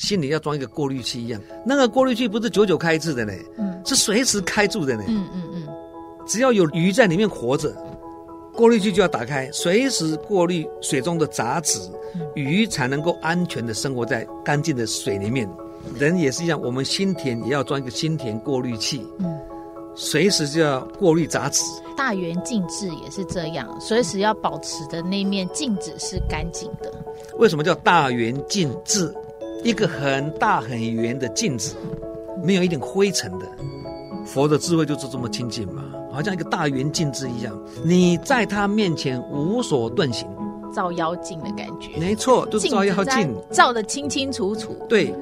[0.00, 1.38] 心里要装一个过滤器一样。
[1.64, 5.68] 那个过滤器不是久久开一次的呢，嗯，是随时开住的呢，嗯嗯嗯。
[6.26, 7.70] 只要有鱼在里面活着，
[8.54, 11.78] 过滤器就要打开，随时过滤水中的杂质，
[12.34, 15.46] 鱼才能够安全的生活在干净的水里面。
[15.98, 19.38] 人也是一样，我们心田也要装一个心田过滤器，嗯，
[19.94, 21.62] 随时就要过滤杂质。
[21.94, 26.90] 大圆镜智也是这样，随时要保持的那面镜子是干净的。
[27.38, 29.14] 为什么叫大圆镜智？
[29.62, 31.76] 一个很大很圆的镜子，
[32.42, 33.46] 没有一点灰尘的。
[34.26, 35.82] 佛的智慧就是这么清净嘛，
[36.12, 40.28] 好像一个大圆镜子一样，你在他面前无所遁形，
[40.72, 41.98] 照妖镜的感觉。
[41.98, 44.76] 没错，就是照妖镜，照的清清楚楚。
[44.88, 45.14] 对。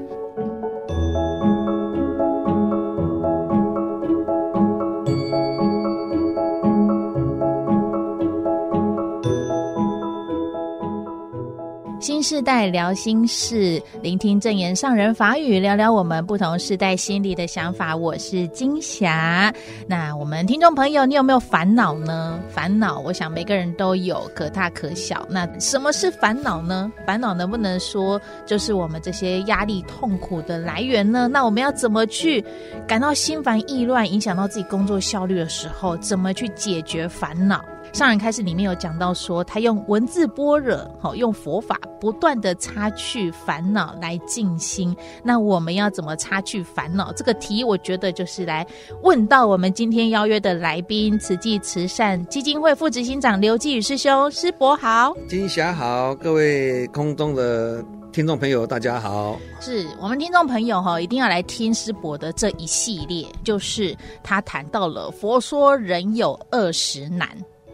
[12.09, 17.95] 新世代聊心事，聆听证言上人法语，聊聊我们不同世代心里的想法。
[17.95, 19.53] 我是金霞。
[19.87, 22.41] 那我们听众朋友，你有没有烦恼呢？
[22.49, 25.27] 烦恼，我想每个人都有，可大可小。
[25.29, 26.91] 那什么是烦恼呢？
[27.07, 31.29] 烦恼能不能说就是我们这些压力、痛苦的来源呢？
[31.29, 32.43] 那我们要怎么去
[32.87, 37.63] 感到心烦意乱，影响到自己工作效率的时候，怎么去解决烦恼？
[37.93, 44.97] 上人开始里面有讲到说，他用文字般若，好用佛法不断的擦去烦恼来静心。
[45.25, 47.13] 那我们要怎么擦去烦恼？
[47.15, 48.67] 这个题我觉得就是来
[49.03, 59.37] 问到我们今天邀约的来宾，慈济慈善基金会副执行长刘继宇师兄，师伯好，金霞好，各位空中的听众朋友大家好。
[59.61, 67.29] 是我们听众朋友哈，一定要来听师伯的这一系列，就是他谈到了佛说人有二十难。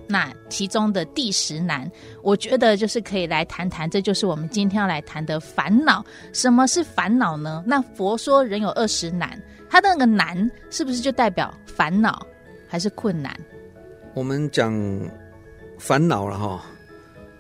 [0.07, 1.91] 那其中的第十难，
[2.23, 6.05] 我觉得就是可以来谈谈，这就是我们今天要来谈的烦恼。
[6.33, 7.65] 什么是烦恼呢？
[7.67, 12.27] 那佛说人有二十难，他的那个难是不是就代表烦恼
[12.69, 13.35] 还是困难？
[14.13, 14.73] 我们讲
[15.79, 16.65] 烦恼了哈，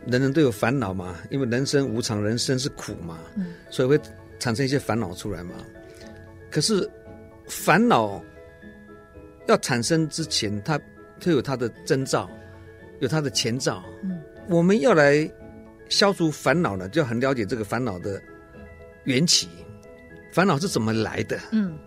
[0.06, 4.00] 人人都有烦恼嘛，因为人生无常，人生是苦嘛，嗯，所以会
[4.38, 5.52] 产生一些烦恼出来嘛。
[6.50, 6.90] 可是
[7.46, 8.22] 烦恼
[9.48, 10.80] 要产生之前，它
[11.20, 12.26] 它有它的征兆。
[13.04, 15.30] 有它的前兆，嗯，我们要来
[15.88, 18.20] 消除烦恼呢，就要很了解这个烦恼的
[19.04, 19.48] 缘起，
[20.32, 21.38] 烦恼是怎么来的？
[21.52, 21.78] 嗯，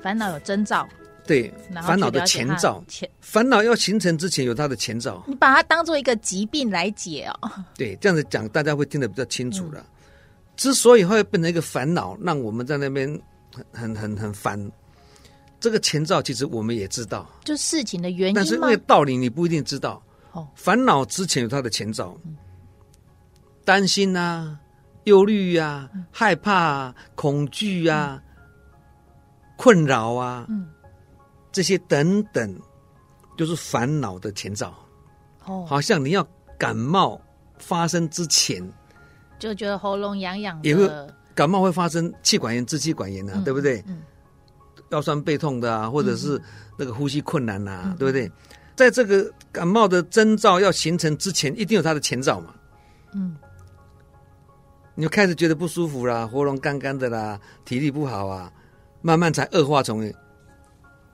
[0.00, 0.88] 烦恼有征兆，
[1.26, 7.50] 对，烦恼的前兆，前烦恼要形成之前有它的前兆，你把它当做一个疾病来解哦。
[7.76, 9.80] 对，这样子讲大家会听得比较清楚了。
[9.80, 9.86] 嗯，
[10.56, 13.08] 之所以会变成一个烦恼，让我们在那边
[13.50, 14.70] 很很很很烦，
[15.58, 20.00] 这个前兆其实我们也知道，就事情的原因，但是那个道理你不一定知道。
[20.54, 22.16] 烦恼之前有它的前兆，
[23.64, 24.58] 担心啊、
[25.04, 28.22] 忧虑啊、害怕啊、恐惧啊、
[29.56, 30.46] 困扰啊，
[31.52, 32.58] 这些等等，
[33.36, 34.74] 就是烦恼的前兆。
[35.44, 36.26] 哦，好像你要
[36.58, 37.20] 感冒
[37.58, 38.66] 发生之前，
[39.38, 40.88] 就觉得喉咙痒痒的，也会
[41.34, 43.84] 感冒会发生气管炎、支气管炎啊，对不对？
[44.90, 46.40] 腰酸背痛的啊，或者是
[46.78, 48.30] 那个呼吸困难啊，对不对？
[48.76, 52.54] 在这个感冒的征兆要形成之前，一定有它的前兆嘛。
[53.12, 53.36] 嗯，
[54.94, 58.52] 你就开始觉得不舒服啦，喉咙干干的啦，体力不好啊，
[59.00, 60.12] 慢慢才恶化成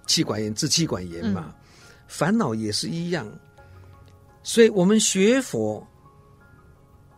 [0.07, 1.45] 气管炎、支气管炎嘛。
[1.49, 1.55] 嗯、
[2.09, 3.31] 烦恼也是一样，
[4.43, 5.87] 所以我们学佛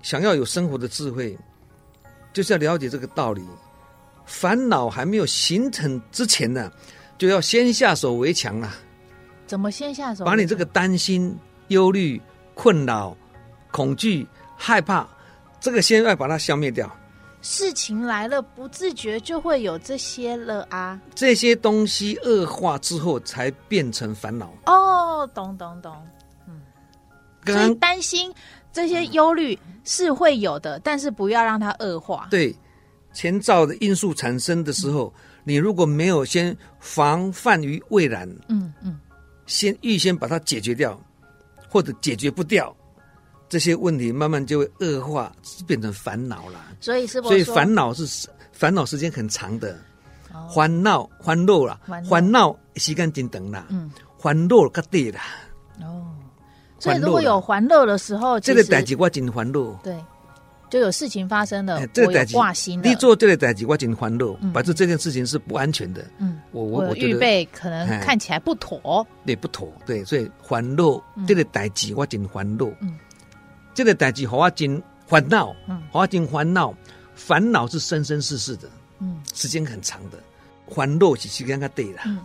[0.02, 1.38] 想要有生活的智慧，
[2.32, 3.42] 就是要了解这个道理。
[4.24, 6.70] 烦恼还没有形成之前呢，
[7.16, 8.74] 就要先下手为强啊。
[9.46, 10.24] 怎么先下手？
[10.24, 11.36] 把你这个担心、
[11.68, 12.20] 忧虑、
[12.54, 13.16] 困扰、
[13.70, 14.26] 恐惧、
[14.56, 15.06] 害怕，
[15.60, 16.90] 这个先要把它消灭掉。
[17.44, 21.00] 事情来了，不自觉就会有这些了啊。
[21.12, 24.52] 这些东西恶化之后，才变成烦恼。
[24.66, 25.92] 哦，懂懂懂。
[26.46, 26.60] 嗯，
[27.44, 28.32] 所以担心
[28.72, 32.28] 这些忧虑是会有的，嗯、但是不要让它恶化。
[32.30, 32.54] 对，
[33.12, 39.00] 前兆的因素产生的时候，嗯、你如果没有先防范于未然，嗯嗯。
[39.52, 40.98] 先预先把它解决掉，
[41.68, 42.74] 或者解决不掉，
[43.50, 45.30] 这些问题慢慢就会恶化，
[45.66, 46.58] 变成烦恼了。
[46.80, 47.28] 所以是不？
[47.28, 49.78] 所以烦恼是烦恼时间很长的，
[50.54, 51.78] 烦恼欢乐了，
[52.08, 55.20] 烦恼时间真长了，嗯，欢乐更对了。
[55.82, 56.06] 哦，
[56.78, 59.78] 所以如果有欢乐的时候，这个代志我真欢乐。
[59.84, 59.94] 对。
[60.72, 62.88] 就有事情发生了，我挂心了。
[62.88, 64.34] 你做这个代志，我真欢乐。
[64.54, 66.02] 反正这件事情是不安全的。
[66.16, 70.98] 嗯，我我我预备可能看起来不妥，对不妥，对，所以欢乐
[71.28, 72.72] 这个代志我真欢乐。
[72.80, 72.96] 嗯，
[73.74, 75.54] 这个代志和我真烦恼，
[75.90, 76.74] 和我真烦恼。
[77.14, 78.66] 烦恼是生生世世的，
[78.98, 80.18] 嗯，时间很长的，
[80.74, 82.04] 烦恼是时间较短啦。
[82.06, 82.18] 嗯，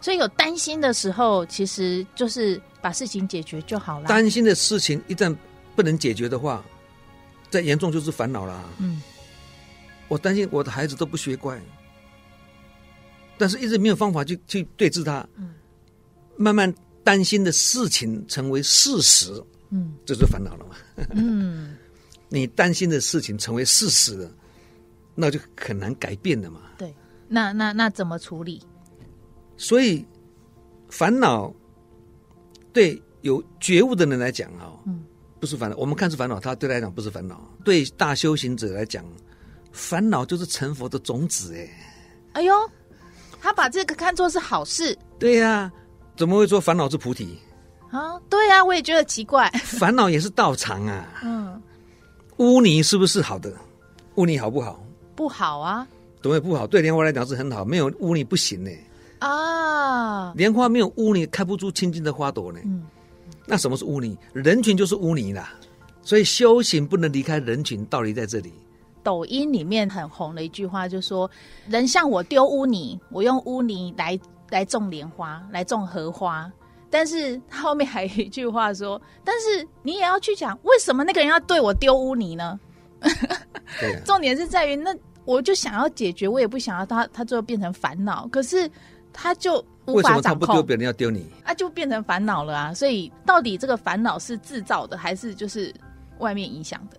[0.00, 4.06] 所以有担心的时候，其实就是把事情解决就好了。
[4.06, 5.36] 担心的事情一旦
[5.74, 6.62] 不能解决的话，
[7.50, 8.64] 再严重就是烦恼了。
[8.78, 9.02] 嗯，
[10.08, 11.60] 我担心我的孩子都不学乖，
[13.36, 15.28] 但是一直没有方法去去对峙他。
[15.36, 15.54] 嗯，
[16.36, 19.32] 慢慢担心的事情成为事实。
[19.70, 20.76] 嗯，这就是烦恼了嘛。
[21.14, 21.76] 嗯。
[22.32, 24.30] 你担心的事情成为事实了，
[25.16, 26.60] 那就很难改变了嘛。
[26.78, 26.94] 对，
[27.26, 28.62] 那那那怎么处理？
[29.56, 30.06] 所以
[30.88, 31.52] 烦恼
[32.72, 35.04] 对有觉悟的人来讲啊，嗯，
[35.40, 35.76] 不是烦恼。
[35.76, 37.40] 我们看是烦恼，他对他来讲不是烦恼。
[37.64, 39.04] 对大修行者来讲，
[39.72, 41.56] 烦恼就是成佛的种子。
[41.56, 41.68] 哎，
[42.34, 42.54] 哎呦，
[43.40, 44.96] 他把这个看作是好事。
[45.18, 45.72] 对呀、啊，
[46.16, 47.38] 怎么会说烦恼是菩提？
[47.90, 49.48] 啊，对呀、啊，我也觉得奇怪。
[49.64, 51.08] 烦恼也是道场啊。
[51.24, 51.60] 嗯。
[52.36, 53.52] 污泥是不是好的？
[54.16, 54.84] 污泥好不好？
[55.16, 55.86] 不好啊。
[56.22, 56.66] 怎么会不好？
[56.66, 58.70] 对莲花来讲是很好，没有污泥不行呢。
[59.20, 62.60] 啊，莲花没有污泥，开不出清净的花朵呢。
[62.64, 62.86] 嗯，
[63.50, 64.16] 那什么是污泥？
[64.32, 65.52] 人群就是污泥啦。
[66.02, 68.52] 所以修行不能离开人群，道理在这里。
[69.02, 71.30] 抖音里面很红的一句话，就说
[71.68, 74.18] ：“人像我丢污泥，我用污泥来
[74.50, 76.50] 来种莲花，来种荷花。”
[76.88, 82.58] 但是他后面还有一句话说：“但是你也要去讲，为什么那个人要对我丢污泥呢？”
[84.04, 84.94] 重点是在于，那
[85.24, 88.26] 我就想要解决，我也不想要他他最后变成烦恼。
[88.28, 88.70] 可是
[89.12, 91.26] 他就无法掌控，为什么他不丢别人要丢你？
[91.44, 92.74] 啊，就变成烦恼了啊！
[92.74, 95.74] 所以到底这个烦恼是制造的，还是就是
[96.18, 96.98] 外面影响的？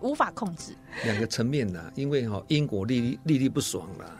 [0.00, 0.72] 无法控制。
[1.04, 4.18] 两个层面的，因为哈因果历历历历不爽了。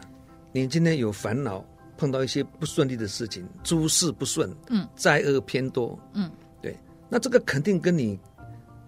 [0.51, 1.63] 你今天有烦恼。
[1.99, 6.29] 碰到一些不顺利的事情，诸事不顺，嗯，灾厄偏多，嗯，
[6.61, 6.77] 对，
[7.09, 8.19] 那这个肯定跟你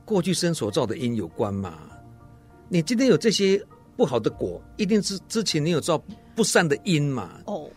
[0.05, 1.89] 过去生所造的因有关嘛。
[2.67, 3.59] 你今天有这些
[3.97, 5.99] 不好的果，一定是之前你有造
[6.35, 7.31] 不善的因嘛。
[7.45, 7.67] 哦，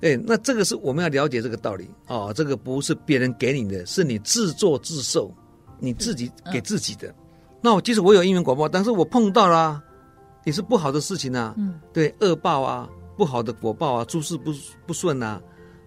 [0.00, 2.32] 对，那这个是我们要了解这个道理哦。
[2.34, 5.34] 这个不是别人给你的，是你自作自受，
[5.78, 7.08] 你自己给自己的。
[7.08, 7.14] 嗯、
[7.62, 9.82] 那我即使我有因缘果报，但是我碰到了、啊，
[10.44, 11.54] 也是不好的事情啊。
[11.56, 12.88] 嗯，对，恶报啊。
[13.16, 14.52] 不好的果报啊，诸事不
[14.86, 15.40] 不顺啊，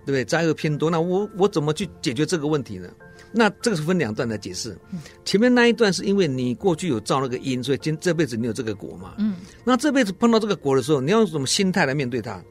[0.04, 0.26] 对不对？
[0.26, 2.90] 灾厄偏多，那我我怎么去解决这个问题呢？
[3.32, 4.76] 那这个是分两段来解释。
[5.24, 9.14] 前面那一段是因为你过去有造那个因，所以今这辈子你有这个果嘛。
[9.20, 9.36] 嗯。
[9.64, 12.44] 那这辈子碰到这个果的时候，你要用什么心态来面对它？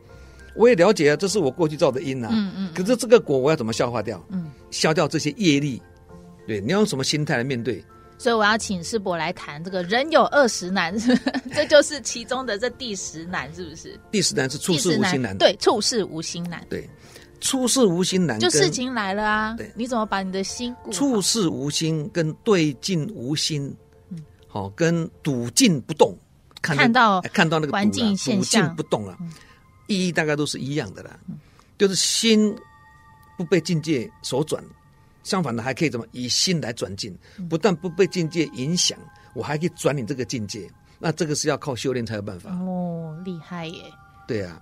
[0.58, 2.28] 我也了解啊，这是我过去造的因啊。
[2.32, 2.70] 嗯嗯。
[2.74, 4.22] 可是这个果我要怎么消化掉？
[4.30, 4.50] 嗯。
[4.70, 5.80] 消掉这些业力，
[6.46, 7.82] 对，你要用什么心态来面对？
[8.18, 10.92] 所以我要请师伯来谈这个人有二十难，
[11.54, 13.96] 这就是其中的这第十难，是不是？
[14.10, 15.38] 第十难是处事无心难。
[15.38, 16.66] 对，处事无心难。
[16.68, 16.90] 对，
[17.40, 18.40] 处事无心难。
[18.40, 20.74] 就事情来了啊，对，你怎么把你的心？
[20.90, 23.72] 处事无心跟对境无心，
[24.10, 24.18] 嗯，
[24.48, 26.12] 好，跟笃静不动，
[26.60, 29.16] 看，看到看到那个环境现象不动了，
[29.88, 31.18] 意义大概都是一样的啦，
[31.76, 32.56] 就是心
[33.36, 34.62] 不被境界所转。
[35.24, 37.14] 相反的，还可以怎么以心来转境？
[37.50, 38.98] 不但不被境界影响，
[39.34, 40.70] 我还可以转你这个境界。
[40.98, 42.50] 那这个是要靠修炼才有办法。
[42.50, 43.92] 哦，厉害耶！
[44.26, 44.60] 对啊，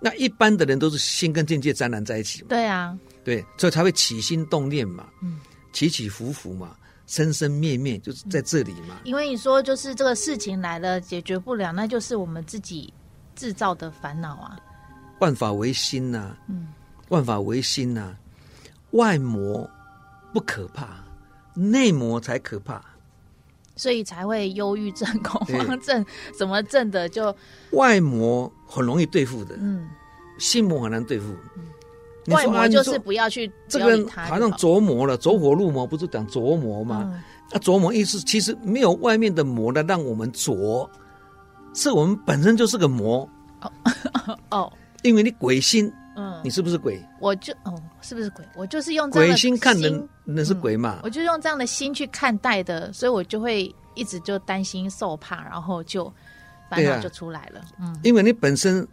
[0.00, 2.48] 那一般的人都是心跟境界沾染在一起嘛。
[2.48, 5.38] 对啊，对，所以才会起心动念嘛，嗯，
[5.72, 6.76] 起起伏伏嘛，
[7.06, 9.00] 生生灭灭，就是在这里嘛。
[9.04, 12.92] 因为你说，就是这个事情来了，解决不了，那就是我们自己
[13.34, 14.58] 制造的烦恼啊。
[15.20, 16.68] 万法唯心呐，嗯，
[17.08, 18.14] 万法唯心呐，
[18.92, 19.68] 外魔。
[20.34, 20.88] 不可怕，
[21.52, 22.82] 内魔才可怕，
[23.76, 26.02] 所以才会忧郁症、恐慌症
[26.38, 27.36] 什么症的，就
[27.72, 29.86] 外魔很容易对付的，嗯，
[30.38, 31.26] 心魔很难对付。
[31.54, 37.02] 嗯、外魔就是不要去这个人好像琢磨了，走火入魔，不是讲琢磨吗？
[37.02, 37.22] 那、嗯
[37.52, 40.90] 啊、着魔意思其实没有外面的魔来让我们着，
[41.74, 43.28] 是我们本身就是个魔
[43.60, 43.72] 哦
[44.50, 45.92] 哦，因为你鬼心。
[46.14, 47.02] 嗯，你是不是鬼？
[47.20, 48.44] 我就哦，是不是鬼？
[48.54, 51.00] 我就是用这样的鬼心看人，人是鬼嘛、嗯？
[51.04, 56.12] 我就用这样的心去看待的，所以我就会一直就担心受怕，然后就
[56.68, 57.60] 烦恼就出来了。
[57.60, 58.86] 啊、嗯，因为你本身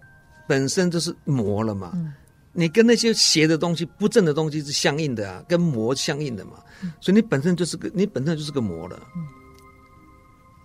[0.48, 2.14] 本身就是魔了嘛，嗯、
[2.54, 8.98] 你跟那些邪的东西、不正的东西是相应的啊，跟魔相应的嘛，嗯、所以你本身就是个你本身就是个魔了。
[9.18, 9.28] 嗯，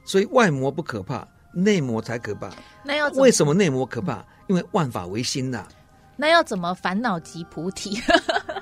[0.05, 2.51] 所以外魔不可怕，内魔才可怕。
[2.85, 4.15] 那要为什么内魔可怕？
[4.17, 5.69] 嗯、因为万法唯心呐、啊。
[6.17, 7.99] 那要怎么烦恼即菩提？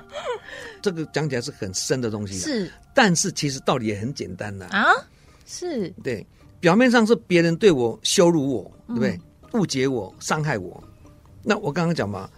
[0.81, 4.65] 这个讲起来是很深的东西，是，但是其实道理也很简单呐。
[4.71, 4.91] 啊，
[5.45, 6.25] 是对，
[6.59, 9.19] 表面上是别人对我羞辱我，对不对？
[9.51, 10.83] 嗯、误解我，伤害我。
[11.43, 12.29] 那我刚刚讲嘛，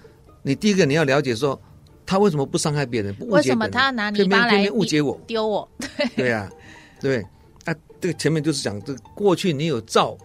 [0.44, 1.60] 你第一个你要了解说，
[2.06, 3.14] 他为什么不伤害别人？
[3.16, 3.36] 不误解？
[3.36, 5.68] 为什么他拿泥巴来误解我，丢我？
[5.80, 6.52] 对对呀、啊，
[7.00, 7.26] 对。
[7.64, 10.16] 啊，这个前面就是讲，这过去你有造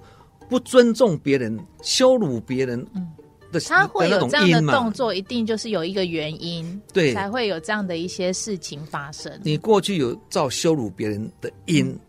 [0.50, 3.09] 不尊重别人、羞辱别人，嗯，
[3.52, 9.33] 的他会有这样的动作，一定就是有一个原因，对，才会有这样的一些事情发生。
[9.45, 12.00] 你过去有造羞辱别人的因，嗯、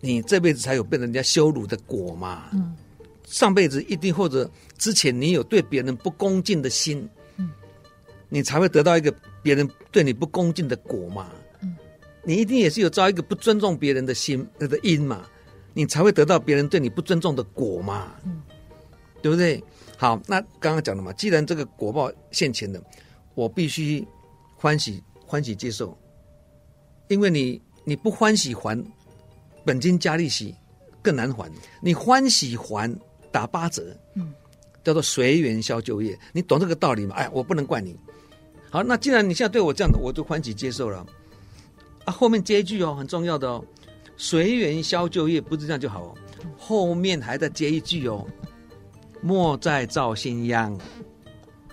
[0.00, 2.50] 你这辈子才有被人家羞辱的果嘛？
[2.52, 2.74] 嗯，
[3.24, 7.50] 上辈子一定或者之前你有对别人不恭敬的心，嗯，
[8.28, 9.14] 你才会得到一个
[9.44, 11.30] 别人对你不恭敬的果嘛？
[11.62, 11.76] 嗯，
[12.24, 15.24] 你一定也是有造一个不尊重别人的心那个因嘛？
[15.76, 18.14] 你才会得到别人对你不尊重的果嘛？
[18.24, 18.40] 嗯，
[19.20, 19.62] 对不对？
[19.98, 22.82] 好，那刚刚讲了嘛，既然这个果报现前的，
[23.34, 24.02] 我必须
[24.56, 25.94] 欢喜欢喜接受，
[27.08, 28.82] 因为你你不欢喜还，
[29.66, 30.54] 本金加利息
[31.02, 31.52] 更难还，
[31.82, 32.90] 你欢喜还
[33.30, 34.32] 打八折，嗯，
[34.82, 37.16] 叫做随缘消旧业，你懂这个道理吗？
[37.16, 37.94] 哎，我不能怪你。
[38.70, 41.06] 好，那既然你现在对我这样的，我就欢喜接受了。
[42.06, 43.62] 啊，后面接一句哦，很重要的哦。
[44.16, 46.14] 随缘消旧业，不是这样就好哦。
[46.58, 48.26] 后面还在接一句哦，
[49.20, 50.76] 莫再造新殃。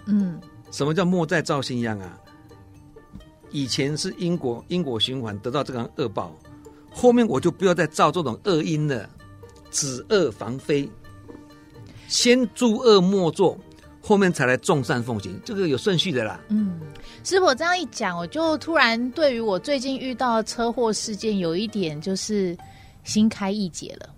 [0.05, 0.39] 嗯，
[0.71, 2.19] 什么叫莫再造新殃啊？
[3.51, 6.35] 以前是因果因果循环得到这个恶报，
[6.91, 9.09] 后面我就不要再造这种恶因了，
[9.69, 10.89] 止恶防非，
[12.07, 13.57] 先诸恶莫作。
[14.05, 16.37] 后面才来众善奉行，这个有顺序的啦。
[16.49, 16.77] 嗯，
[17.23, 22.55] 师傅这样一讲，我就突然对于我最近遇到的车祸事件有一点就是
[23.05, 24.09] 心开意解了，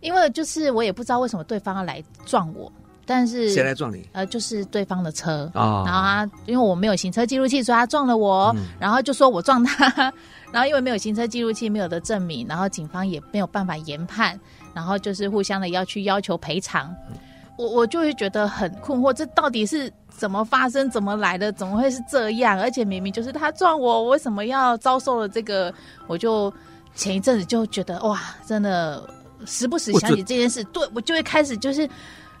[0.00, 2.70] 因为就是我也不知道为什么对方要来撞我，
[3.06, 4.04] 但是谁来撞你？
[4.10, 5.48] 呃，就是对方的车。
[5.54, 10.12] 啊，然后他因为我没有行车记录器，所以他撞了我，嗯、然后就说我撞他，
[10.50, 14.36] 然后因为没有行车记录器，没有的证明，然后警方也没有办法研判，
[14.74, 16.92] 然后就是互相的要去要求赔偿。
[17.08, 17.16] 嗯
[17.60, 21.52] 我我就会觉得很困惑，这到底是怎么发生、怎么来的？
[21.52, 22.58] 怎么会是这样？
[22.58, 25.72] 而且明明就是他撞我，我为什么要遭受了这个？
[26.06, 26.50] 我就
[26.94, 29.06] 前一阵子就觉得哇，真的
[29.44, 31.88] 时不时想起这件事，我对我就会开始就是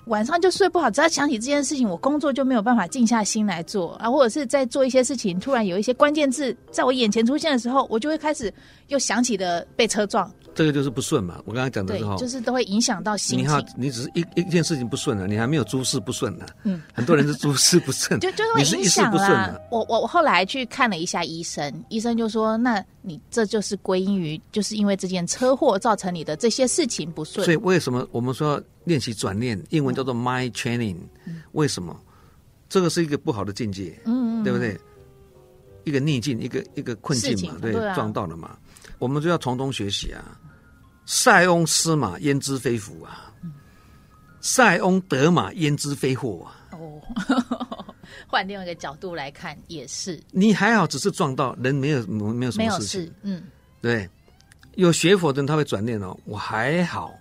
[0.06, 8.52] 晚上就睡不好，只要想起这件事情，我工作就没有办法静下心来做啊，或者是在做一些事情，突然有一些关键字在我眼前出现的时候，我就会开始
[8.88, 10.32] 又想起了被车撞。
[10.54, 13.44] 这个就是不顺嘛，我刚刚讲的时候，就是都会影响到心情。
[13.44, 16.46] 你好，你只是一一件事情不顺了，你还没有诸事不顺呢。
[16.64, 19.58] 嗯，很多人是诸事不顺， 就就会影响啦。
[19.70, 27.44] 我我我后来去看了一下医生，医生就说，那你这就是归因于，就是因为这件车祸造成你的这些事情不顺。
[27.44, 30.96] 所以为什么我们说练习转念，英文叫做 mind training？
[31.26, 31.96] 嗯，为什么？
[32.68, 34.78] 这个是一个不好的境界，嗯，对不对？
[35.84, 38.56] 一个逆境，一个一个困境嘛，对，撞到了嘛。
[39.00, 40.38] 我们就要从中学习啊！
[41.06, 43.32] 塞翁失马，焉知非福啊！
[44.40, 46.78] 塞翁得马，焉知非祸啊！
[46.78, 47.02] 哦，
[48.28, 50.22] 换另外一个角度来看，也是。
[50.30, 53.06] 你还好，只是撞到人，没有没有什么事情。
[53.06, 53.42] 事嗯，
[53.80, 54.08] 对。
[54.76, 57.12] 有学佛的人他会转念哦，我还好，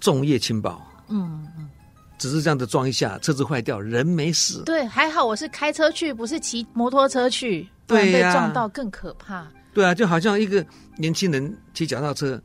[0.00, 0.80] 重业轻薄。
[1.08, 1.70] 嗯嗯，
[2.18, 4.62] 只是这样子撞一下，车子坏掉，人没死。
[4.64, 9.46] 对，还好我是开车去，不是骑摩托车去，不然被撞到更可怕。
[9.78, 10.66] 对啊，就好像一个
[10.96, 12.42] 年轻人骑脚踏车，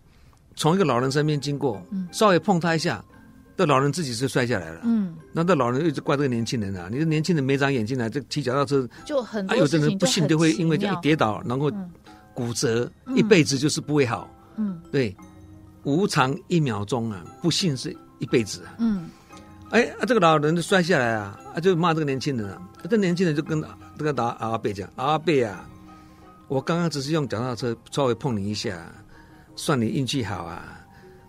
[0.56, 3.04] 从一个老人身边经过，嗯、稍微碰他一下，
[3.58, 4.82] 这老人自己就摔下来了。
[4.84, 11.72] 嗯，那这老人一直怪这个年轻人啊，你这年轻人没长眼睛啊，这骑脚踏车就很有的人不幸就会因为这样一跌倒，然后
[12.36, 14.30] 骨折，嗯、一辈子就是不会好。
[14.58, 15.18] 嗯，对，
[15.86, 18.76] 无常一秒钟啊，不幸是一辈子啊。
[18.78, 19.10] 嗯，
[19.72, 23.60] 哎啊，这个老人就摔下来啊，啊就骂这个年轻人啊，这年轻人就跟
[23.98, 25.68] 这个打阿贝讲，阿贝啊。
[26.48, 28.92] 我刚刚只是用脚踏车稍微碰你一下，
[29.56, 30.80] 算你运气好啊！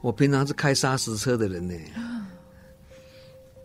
[0.01, 1.75] 我平常是开砂石车的人呢。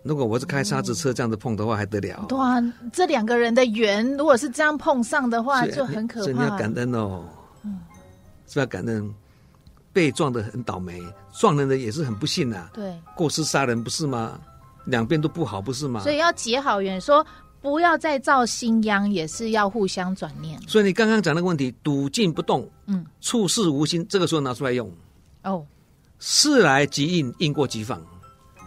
[0.03, 2.25] 如果我是开砂石车这样子碰的话，还得了？
[2.29, 2.61] 对啊，
[2.93, 6.23] 这两个人的缘，如果是这样碰上的话，就很可怕。
[6.23, 7.25] 所以你要感恩哦，
[7.63, 7.79] 嗯，
[8.47, 9.13] 是要感恩。
[9.91, 11.01] 被撞的很倒霉，
[11.33, 12.69] 撞人的也是很不幸啊。
[12.73, 14.39] 对，过失杀人不是吗？
[14.85, 16.01] 两边都不好，不是吗？
[16.01, 17.25] 所以要结好缘，说。
[17.61, 20.59] 不要再造新殃，也是要互相转念。
[20.67, 24.89] 所以你刚刚讲那个问题，笃静不动，嗯，处事无心，这个时候拿出来用。
[25.43, 25.65] 哦，
[26.19, 28.01] 事来即应，应过即放。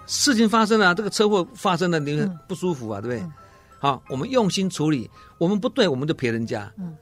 [0.07, 3.21] 事情发生了，这个车祸发生了，你很不舒服啊，嗯、对不对？
[3.21, 3.33] 嗯、
[3.79, 6.71] 好，我们用心处理，我们不对，我们就赔人家。
[6.77, 6.97] 嗯。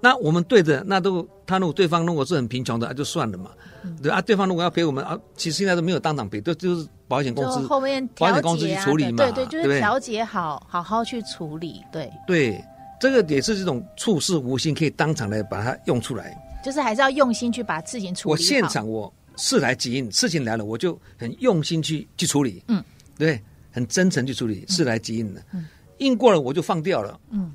[0.00, 3.50] 那我们对的，那都他如果对方如果是很贫穷的，就算了嘛。
[3.82, 9.16] 嗯、对啊，对方如果要赔我们啊，其实现在都没有当场赔，都就是保险公司后面保险公司去处理嘛。
[9.16, 11.80] 对对，就是调解好，好好去处理。
[11.90, 12.64] 对对，
[13.00, 16.36] 这个也是这种处事无心，可以当场来把它用出来。
[16.62, 18.32] 就是还是要用心去把事情处理。
[18.32, 22.62] 我现场我事来即应，事情来了我就很用心去去处理。
[22.68, 22.82] 嗯，
[23.16, 25.40] 对，很真诚去处理，事来即应的。
[25.52, 25.64] 嗯，
[25.98, 27.18] 应过了我就放掉了。
[27.30, 27.52] 嗯。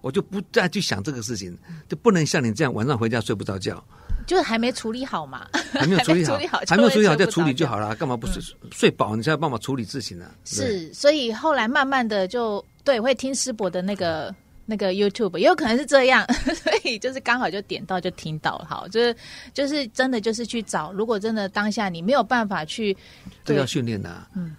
[0.00, 1.56] 我就不再去想这个事情，
[1.88, 3.82] 就不能像你这样晚上回家睡不着觉，
[4.26, 10.30] 就是还没处理好嘛，还没有处理好， 还没有处理好再处理就好了，干嘛不睡、嗯、睡饱你才有办法处理事情呢、啊？
[10.44, 14.34] 是，所以后来慢慢的就对会听师伯的那个
[14.66, 19.16] 那个 YouTube，也有可能是这样， 所以就是刚好就点到就听到了，好，就是
[19.52, 22.96] 就是真的就是去找，如果真的当下你没有办法去，
[23.44, 24.54] 这要训练的、啊，嗯，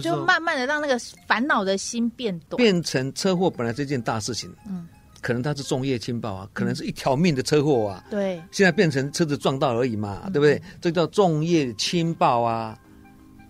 [0.00, 4.86] 就是、就慢慢的让那个烦恼的心变短，变成车祸本来是一件大事情，嗯。
[5.22, 8.04] 可能他是重业轻报啊，可能是一条命的车祸啊。
[8.08, 10.62] 对，现在变成车子撞到而已嘛，对不对？
[10.80, 12.78] 这叫重业轻报啊。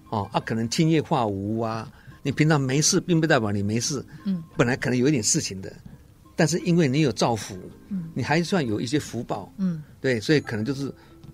[0.08, 1.92] 哦，啊，可能轻业化无啊。
[2.22, 4.02] 你平常没事，并不代表你没事。
[4.24, 5.70] 嗯，本来可能有一点事情的，
[6.34, 9.52] 但是因为你有造福，嗯，你还算有一些福报。
[9.58, 10.90] 嗯，对，所以可能就是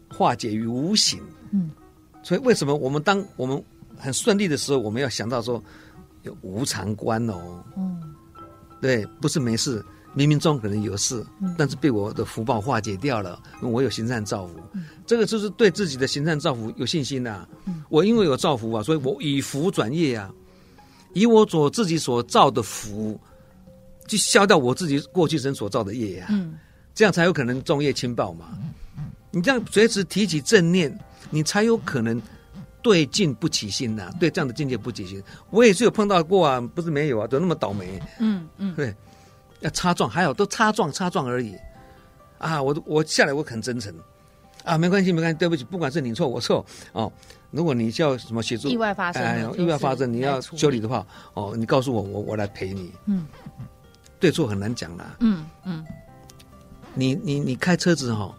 [0.09, 1.21] 化解于无形。
[1.53, 1.71] 嗯，
[2.25, 3.63] 所以为什么我们当我们
[4.03, 5.63] 很顺利的时候，我们要想到说
[6.23, 7.65] 有无常观哦。
[7.77, 8.03] 嗯，
[8.81, 9.83] 对，不是没事。
[10.15, 11.25] 冥冥中可能有事，
[11.57, 17.49] 但是被我的福报化解掉了，我有行善造福，嗯、这个就是对自己的行善造福有信心呐、啊。
[17.65, 20.31] 嗯、我因为有造福啊，所以我以福转业啊，
[21.15, 23.19] 以我所自己所造的福，
[24.07, 26.29] 去消掉我自己过去生所造的业呀、
[26.95, 28.51] 这样才有可能重业轻报嘛。
[28.99, 30.95] 嗯、你这样随时提起正念，
[31.31, 32.21] 你才有可能
[32.83, 35.23] 对境不起心呐、啊，对这样的境界不起心。
[35.51, 37.99] 我也是有碰到过啊，不是没有啊，都那么倒霉。
[38.19, 38.95] 嗯嗯，对。
[39.61, 41.57] 要擦撞，还好都擦撞擦撞而已，
[42.39, 42.61] 啊！
[42.61, 43.95] 我我下来我很真诚，
[44.65, 47.13] 啊，没关系没关系，对不起，不管是你错我错哦。
[47.53, 52.93] 如果你叫什么协助，意外发生，哎，意外发生你要修理的话，哦，你告诉我，我我来陪你。
[53.07, 53.25] 嗯，
[54.19, 55.15] 对错很难讲啦。
[55.21, 55.87] 嗯嗯，
[56.93, 58.35] 你你你开车子哈、哦，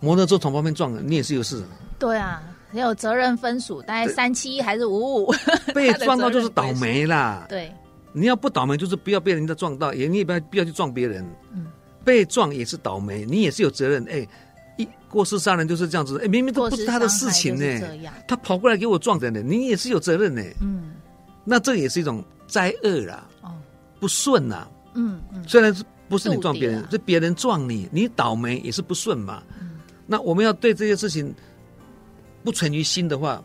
[0.00, 1.62] 摩托车从旁边撞了，你也是有事。
[2.00, 5.34] 对啊，你有责任分属，大概三七还是五五？
[5.74, 7.46] 被撞到就是倒霉啦。
[7.48, 7.70] 对。
[8.14, 11.24] 你要不倒霉，就是不要被人家撞到，也你也不要不要去撞别人。
[11.50, 11.66] 嗯，
[12.04, 14.04] 被撞也是倒霉，你也是有责任。
[14.10, 14.28] 哎，
[14.76, 16.20] 一过失杀人就是这样子。
[16.22, 17.80] 哎，明明都不是他的事情呢，
[18.28, 20.42] 他跑过来给我撞的呢，你也是有责任呢。
[20.60, 20.92] 嗯，
[21.42, 23.26] 那这也是一种灾厄啦。
[23.40, 23.52] 哦，
[23.98, 24.68] 不顺呐。
[24.92, 29.42] 嗯嗯，虽然是不是你撞别人，是别人撞你，你倒霉也是不顺嘛。
[29.58, 31.34] 嗯，那我们要对这些事情
[32.44, 33.42] 不存于心的话，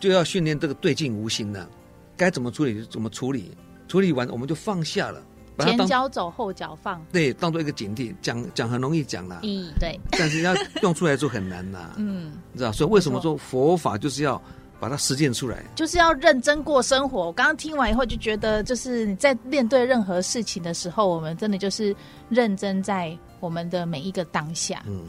[0.00, 1.68] 就要训练这个对境无心了。
[2.16, 3.52] 该怎么处理就怎么处理。
[3.86, 5.22] 处理完我们就放下了，
[5.60, 8.14] 前脚走后脚放，对，当做一个警惕。
[8.20, 12.70] 讲讲很容易讲啦，嗯，对，但是要用出来就很难啦， 嗯，知道？
[12.70, 14.38] 所以为什么说佛法就是要
[14.78, 17.26] 把它实践出来，就是要认真过生活。
[17.26, 21.96] 我刚刚听完以后就觉得，就是你在面对任何事情的时候，我们真的就是
[22.28, 24.82] 认真在我们的每一个当下。
[24.86, 25.04] 嗯，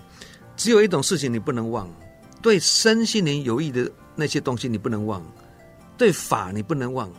[0.56, 1.86] 只有一种事情你不能忘，
[2.42, 5.24] 对身心灵有益的那些东西你不能忘，
[5.98, 7.12] 对法你不能忘，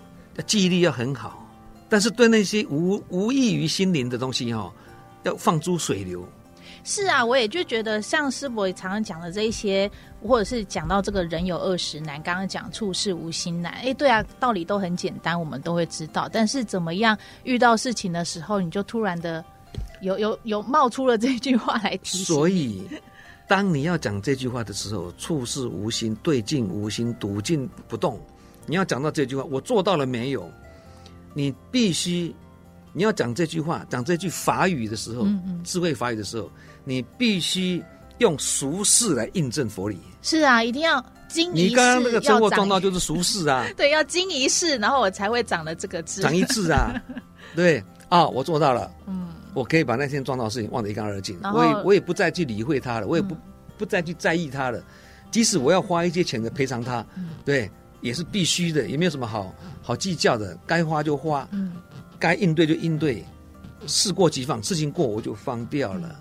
[0.47, 1.47] 记忆力要很好。
[1.89, 4.73] 但是对那些无无益于心灵的东西哈、哦，
[5.25, 6.27] 要放诸水流。
[6.83, 9.91] 是啊，我也就觉得像师伯常常讲的这一些，
[10.23, 13.73] 或者是讲到这个人有二十难，刚刚讲处事无心难。
[13.73, 16.27] 哎，对啊，道理都很简单，我们都会知道。
[16.33, 19.45] 但是怎么样遇到事情的时候，你就突然的
[20.01, 22.25] 有有有冒出了这句话来提醒。
[22.25, 22.89] 所以，
[23.51, 28.17] 当你要讲这句话的时候，处事无心，对境无心，笃静不动。
[28.65, 30.49] 你要讲到这句话，我做到了没有？
[31.35, 32.33] 你必须，
[32.93, 36.49] 你要讲这句话，讲这句法语的时候，嗯嗯智慧法语的时候，
[36.85, 37.83] 你必须
[38.19, 39.99] 用俗事来印证佛理。
[40.23, 41.69] 是啊，一定要经一事。
[41.71, 43.67] 你刚刚那个车祸撞到就是俗事啊。
[43.77, 46.23] 对，要经一事，然后我才会长了这个字。
[46.23, 46.95] 长一智啊，
[47.57, 48.89] 对啊、哦，我做到了。
[49.09, 51.39] 嗯，我可以把那天撞到的事情忘得一干二净。
[51.43, 53.41] 我也我也不再去理会他了，我也不、嗯、
[53.79, 54.83] 不再去在意他了。
[55.31, 57.71] 即使我要花一些钱的赔偿他，嗯、对。
[58.03, 61.73] 也是必须的，也没有什么好好计较的，该花就花，嗯，
[62.19, 63.23] 该应对就应对，
[63.87, 66.09] 事过即放，事情过我就放掉了。
[66.09, 66.17] 嗯、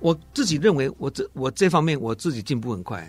[0.00, 3.08] 我自己认为我，我这我这方面我自己进步很快，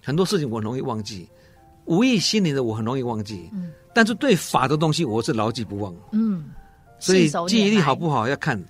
[0.00, 1.28] 很多事情我容易忘记，
[1.86, 6.44] 无意心灵的我很容易忘记，嗯，但是对法的东西我是牢记不忘，嗯，
[6.98, 8.62] 所以记忆力好不好要看，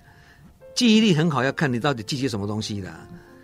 [0.75, 2.91] 记忆力很好要看你到底记些什么东西的，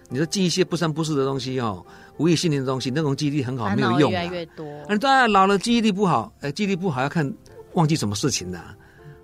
[0.09, 1.85] 你说记一些不三不四的东西哦。
[2.17, 4.09] 无益心灵的东西，那种记忆力很好，没有用。
[4.09, 4.65] 越来越多。
[4.87, 7.29] 啊，当然老了记忆力不好，哎，记忆力不好要看
[7.73, 8.57] 忘记什么事情的，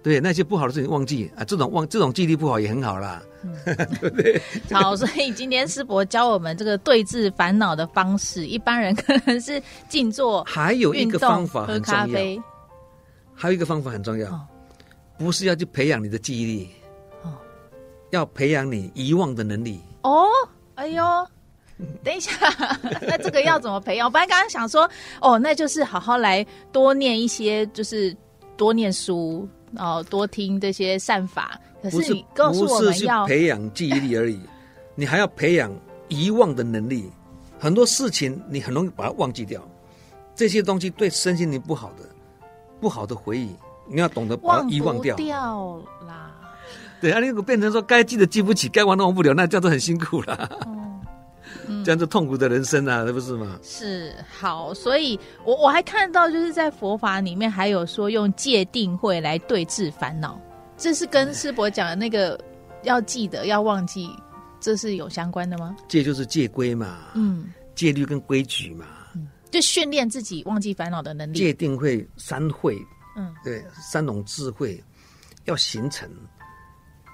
[0.04, 3.56] 对，那些不好的事情忘记啊，这种忘这种记忆力不好也很好啦，嗯、
[4.02, 4.42] 对不对？
[4.74, 12.42] 好，所以今天师伯教我们这个对治烦恼的方式，一般人可能是静坐，还有一个方法很重要，喝咖啡，
[13.34, 14.42] 还有一个方法很重要，哦、
[15.22, 16.70] 不是要去培养你的记忆力，
[17.22, 17.38] 哦，
[18.10, 19.80] 要培养你遗忘的能力。
[20.02, 20.26] 哦，
[20.76, 21.04] 哎呦。
[22.04, 22.32] 等一下，
[23.02, 24.08] 那这个要怎么培养？
[24.08, 28.16] 我本来刚刚想说，哦，那就是好好来多念一些，就是
[28.58, 31.60] 多念书，哦，多听这些善法。
[31.84, 34.40] 可是你告诉我们要不是，不是培养记忆力而已，
[34.96, 35.72] 你还要培养
[36.08, 37.12] 遗忘的能力，
[37.60, 39.64] 很多事情你很容易把它忘记掉。
[40.36, 42.08] 这些东西对身心灵不好的，
[42.80, 43.56] 不好的回忆，
[43.92, 45.16] 你要懂得把它遗忘掉。
[45.16, 46.32] 忘掉啦。
[47.00, 50.50] 对啊，你如果变成说该记得记不起，该忘的忘不了，那这样子很辛苦啦。
[51.68, 53.60] 嗯，这样子痛苦的人生啊，是不是吗？
[53.64, 60.40] 是好，所以我我还看到就是在佛法里面还有说用戒定慧来对治烦恼，
[60.78, 62.40] 这是跟师伯讲的那个
[62.84, 64.10] 要记得要忘记，
[64.60, 65.76] 这是有相关的吗？
[65.88, 68.86] 戒就是戒规嘛，嗯，戒律跟规矩嘛。
[69.50, 72.78] 就训练自己忘记烦恼的能力，戒定慧三慧，
[73.16, 74.84] 嗯，对，三种智慧
[75.46, 76.10] 要形成，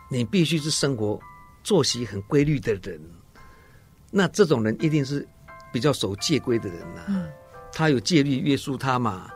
[0.09, 1.19] 你必须是生活
[1.63, 2.99] 作息很规律的人。
[4.09, 5.27] 那这种人一定是
[5.71, 7.29] 比较守戒规的人呐、啊，嗯，
[7.73, 9.29] 他有戒律约束他嘛，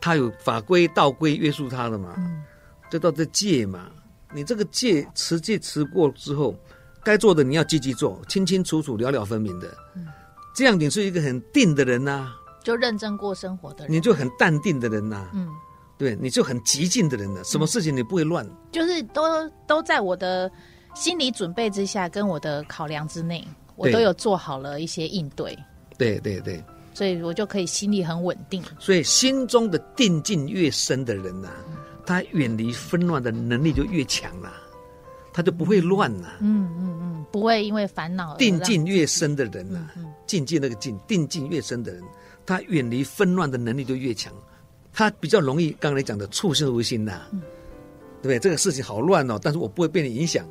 [0.00, 2.42] 他有法规道规约束他的嘛，嗯，
[2.90, 3.90] 这叫做戒嘛。
[4.34, 6.54] 你这个戒持戒持过之后，
[7.02, 10.06] 该做的你要积极做，清清楚楚、了了分明的，嗯，
[10.54, 12.34] 这样你是一个很定的人呐、啊。
[12.62, 15.48] 就认真过生活的人，你就很淡定的人呐、啊，嗯，
[15.98, 19.22] 对，你就很极静的人了、啊，什么事情你不会乱，就是都
[19.66, 20.50] 都在我的
[20.94, 25.58] 心理准备之下，跟我的考量之内，我都有做好了一些应对，
[25.98, 28.62] 对对对，所以我就可以心里很稳定。
[28.78, 31.66] 所以心中的定境越深的人呐、啊，
[32.06, 34.54] 他远离纷乱的能力就越强了、啊，
[35.32, 38.36] 他就不会乱了、啊，嗯嗯嗯，不会因为烦恼。
[38.36, 39.94] 定境越深的人呐、啊，
[40.26, 42.02] 境界那个境，定境越深的人。
[42.46, 44.32] 他远离纷乱的能力就越强，
[44.98, 47.40] 他比较容易刚才讲的触事无心呐、啊，嗯、
[48.20, 48.38] 对不对？
[48.40, 50.44] 这个事情好乱哦，但是我不会被你影响。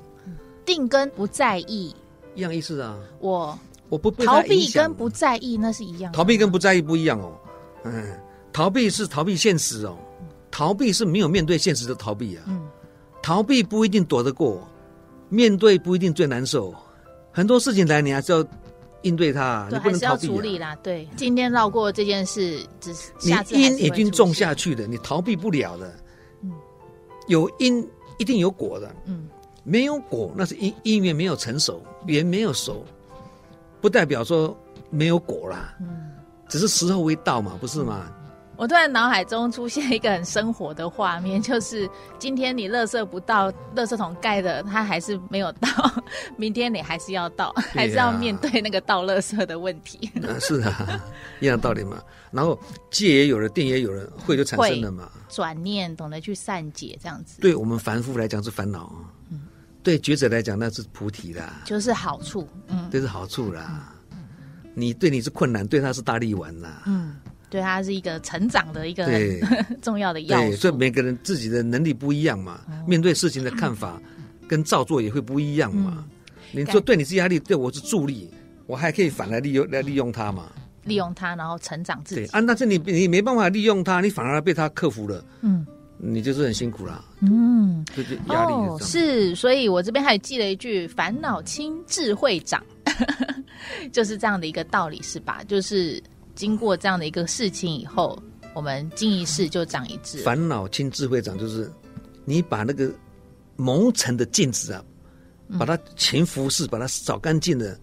[0.63, 1.93] 定跟不在意
[2.33, 2.97] 一样意思啊。
[3.19, 6.13] 我我不被逃避跟不在意那是一样。
[6.13, 7.38] 逃避跟不在意不一样哦。
[7.83, 8.17] 嗯，
[8.53, 9.97] 逃避是逃避现实哦，
[10.49, 12.45] 逃避是没有面对现实的逃避啊。
[12.47, 12.65] 嗯，
[13.21, 14.65] 逃避不一定躲得过，
[15.27, 16.73] 面对不一定最难受。
[17.33, 18.47] 很多事情来，你还是要。
[19.01, 20.75] 应对它，对你不能逃避、啊、还是要处理啦。
[20.83, 25.93] 对，今天绕过这件事，只是你因已经种下去了，你逃避不了的。
[26.43, 26.51] 嗯，
[27.27, 28.95] 有因一定有果的。
[29.05, 29.27] 嗯，
[29.63, 32.83] 没有果那是因因缘没有成熟，缘没有熟，
[33.81, 34.57] 不代表说
[34.89, 35.75] 没有果啦。
[35.79, 36.12] 嗯，
[36.49, 38.12] 只是时候未到嘛，不是吗？
[38.57, 45.67] 嗯我突然脑海中出现一个很生活的画面， 就是今天你垃圾不到，垃圾桶盖的它还是没有到，
[46.37, 50.09] 明天你还是要到， 啊、还是要面对那个倒垃圾的问题。
[50.23, 50.99] 啊是啊，
[51.39, 52.01] 一样道理嘛。
[52.31, 55.07] 然后戒也有了，定也有了，慧就产生了嘛。
[55.29, 57.39] 转念，懂得去善解，这样子。
[57.39, 58.91] 对我们凡夫来讲是烦恼，
[59.29, 59.41] 嗯，
[59.83, 63.93] 对觉者来讲那是菩提啦，就是好处，嗯，这是好处啦。
[64.09, 64.17] 嗯、
[64.73, 67.15] 你对你是困难，对他是大力丸啦，嗯。
[67.49, 69.07] 对，它是一个成长的一个
[69.81, 70.47] 重要的要素。
[70.49, 74.01] 对，所以每个人自己的能力不一样嘛，面对事情的看法
[74.47, 76.05] 跟造作也会不一样嘛。
[76.51, 78.29] 你说对你是压力，对我是助力，
[78.65, 80.51] 我还可以反来利用来利用它嘛。
[80.83, 82.25] 利用它，然后成长自己。
[82.25, 85.23] 对啊，但是你你没办法利用它，你反而被它克服了。
[85.41, 85.65] 嗯，
[85.97, 87.03] 你就是很辛苦啦。
[87.21, 88.77] 嗯，就是压力是、哦。
[88.81, 92.62] 是，所以我这边还记了一句：“烦恼轻，智慧长。”
[93.91, 95.41] 就是这样的一个道理，是吧？
[95.47, 96.03] 就是。
[96.38, 98.21] 经过这样的一个事情以后，
[98.54, 100.19] 我们经一事就长一智。
[100.19, 101.69] 烦恼清，智慧长，就是
[102.26, 102.89] 你把那个
[103.56, 104.86] 蒙尘的镜子啊，
[105.58, 107.76] 把它勤拂拭，把它扫干净了，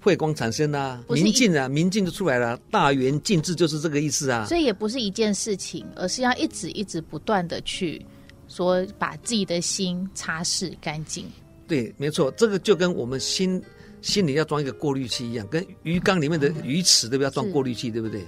[0.00, 2.56] 慧光产生啊，明镜啊，明镜就出来了。
[2.70, 4.46] 大圆镜智就是这个意思啊。
[4.46, 8.00] 所以也不是一件事情，而是要一直一直不断的去
[8.46, 11.26] 说，把自己的心擦拭干净。
[11.66, 13.60] 对，没错，这个就跟我们心。
[14.06, 18.24] 心里要装一个过滤器一样，跟鱼缸里面的鱼池都要装过滤器，对不对？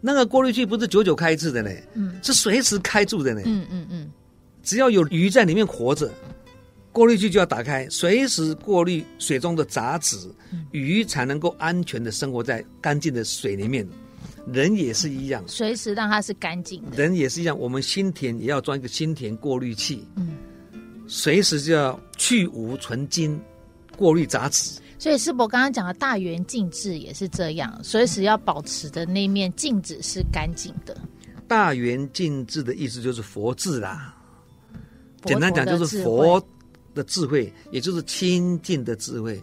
[0.00, 4.10] 那个过滤器不是久久开一次的呢，嗯，是随时开住的呢，嗯嗯嗯。
[4.64, 6.10] 只要有鱼在里面活着，
[6.90, 10.16] 过滤器就要打开，随时过滤水中的杂质，
[10.72, 13.86] 鱼才能够安全的生活在干净的水里面。
[14.52, 16.96] 人也是一样，随时让它是干净的。
[16.96, 20.36] 人也是一样，我们心田也要装一个心田过滤器，嗯，
[21.06, 23.40] 随时就要去芜存菁，
[23.96, 24.80] 过滤杂质。
[25.02, 30.96] 所以师伯刚刚讲的大圆镜智也是这样，随时要保持的那面镜子是干净的。
[31.48, 34.14] 大圆镜智的意思就是佛智啦，
[35.24, 36.40] 简单讲就是佛
[36.94, 39.42] 的智慧，也就是清净的智慧。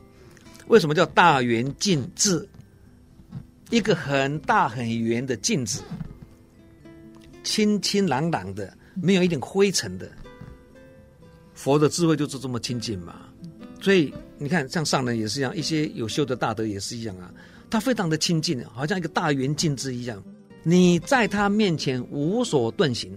[0.67, 2.47] 为什么叫大圆镜智？
[3.69, 5.81] 一个很大很圆的镜子，
[7.43, 10.09] 清清朗朗的，没有一点灰尘的。
[11.53, 13.25] 佛的智慧就是这么清净嘛。
[13.81, 17.29] 所以你看，像上人也是一样，一些有修的大德也是一样啊。
[17.69, 20.23] 他非常的清净，好像一个大圆镜子一样。
[20.63, 23.11] 你在他面前无所遁形，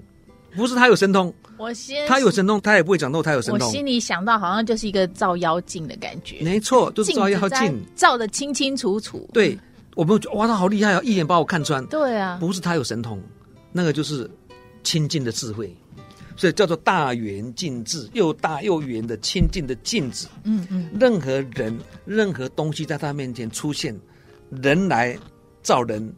[0.54, 3.66] 不是他有神通，我先他有神通，他也不会讲到他有神通。
[3.66, 6.40] 我心里想到，好像就是一个照妖镜的感觉。
[6.42, 9.28] 没错，就是照妖镜，照得清清楚楚。
[9.32, 9.58] 对，
[9.94, 11.84] 我们哇，他好厉害啊，一眼把我看穿。
[11.86, 13.20] 对啊，不是他有神通，
[13.72, 14.30] 那个就是
[14.84, 15.74] 清净的智慧，
[16.36, 20.28] 所以叫做大圆镜智，又大又圆的清净的镜子。
[20.44, 23.98] 嗯嗯，任何人、任何东西在他面前出现，
[24.50, 25.16] 人来
[25.62, 26.12] 造人，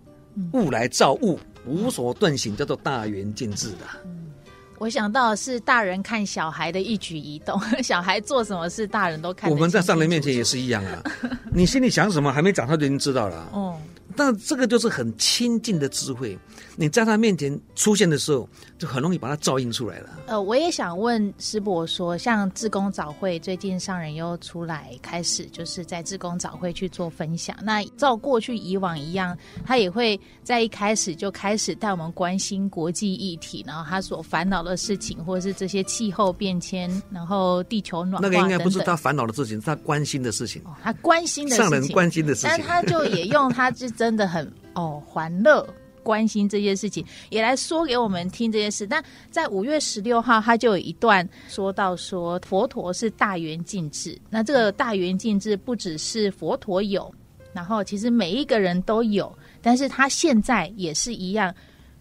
[0.52, 1.38] 物来造物。
[1.66, 3.86] 无所遁形，叫做大圆镜智的。
[4.04, 4.30] 嗯，
[4.78, 9.50] 我想到是大人看小孩的一举一动， 小孩做什么事，大人都看。
[9.50, 11.02] 我们在上人面前也是一样啊，
[11.50, 13.48] 你心里想什么，还没长，他就已经知道了。
[13.52, 13.78] 哦。
[14.16, 16.38] 但这个就是很亲近的智慧，
[16.76, 18.48] 你在他面前出现的时候，
[18.78, 20.10] 就很容易把它照应出来了。
[20.26, 27.56] 呃，我也想问师伯说，像志工早会最近上人又出来开始，就是在志工早会去做分享。
[27.62, 38.22] 那照过去以往一样，他也会在一开始就开始带我们关心国际议题，然后他所烦恼的事情，或者是这些气候变迁，然后地球暖。
[38.22, 40.62] 那个应该不是他烦恼的事情，是他关心的事情。
[40.64, 44.03] 哦，他关心的事情，上人关心的事情，但他就也用他这。
[44.04, 45.66] 真的很哦，欢乐
[46.02, 48.86] 关心这些事情，也来说给我们听这件事。
[48.86, 54.20] 但在五月十六号，他就有一段说到说，佛陀是大圆镜智。
[54.28, 57.10] 那这个大圆镜智不只是佛陀有，
[57.54, 61.54] 然后其实每一个人都有，但是他现在也是一样，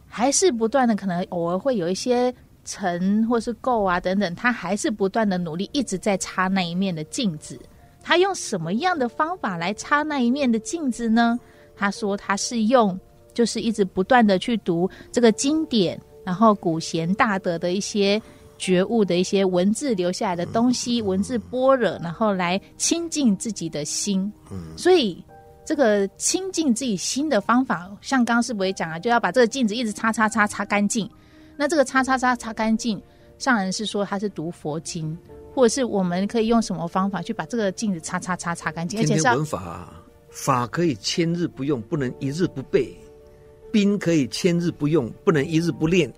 [0.06, 2.36] 还是不断的，可能偶尔会有一些
[2.66, 7.58] 尘或是垢啊等等，他还是不断的努力，一直在擦那一面的镜子。
[8.02, 11.40] 他用什么样的方法来擦那一面的镜子呢？
[11.84, 12.98] 他说他是用，
[13.34, 18.22] 就是一直不断的去读这个经典，然后古贤大德的一些
[18.58, 24.32] 觉悟的一些文字留下来的东西，文字般若，然后来亲近自己的心。
[24.50, 25.22] 嗯，所以
[25.66, 31.10] 这个亲近自己心的方法，像刚刚师伯也讲啊，就要把这个镜子一直擦擦擦擦干净。
[31.58, 33.02] 那这个擦擦擦擦干净，
[33.40, 35.18] 上人是说他是读佛经，
[35.54, 39.02] 或者是我们可以用什么方法去把这个镜子擦擦擦擦干净？
[39.02, 39.94] 而且是文法。
[40.34, 42.98] 法可以千日不用，不能一日不备；
[43.72, 46.12] 兵可以千日不用，不能一日不练。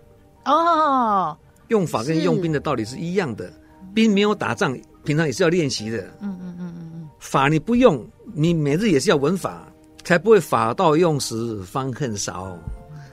[0.45, 3.51] 哦，用法跟用兵的道理是一样的。
[3.93, 5.99] 兵没有打仗，平常也是要练习的。
[6.21, 7.10] 嗯嗯嗯嗯嗯。
[7.19, 9.67] 法你不用，你每日也是要闻法，
[10.04, 12.58] 才不会法到用时方恨少，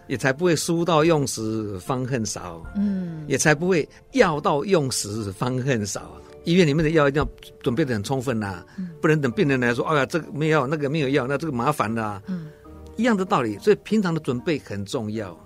[0.07, 2.63] 也才不会书到用时方恨少。
[2.77, 6.13] 嗯，也才不会药到用时方恨少。
[6.45, 7.29] 医院里面的药一定要
[7.63, 12.23] 准备的很充分呐、啊，嗯、不能等病人来说，哎呀，这个没有药，那个没有药，那这个麻烦啦、啊。
[12.27, 12.51] 嗯，
[12.97, 15.39] 一样的道理，所以平常的准备很重要。